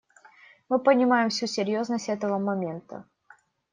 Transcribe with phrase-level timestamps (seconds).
[0.67, 3.05] Мы понимаем всю серьезность этого момента.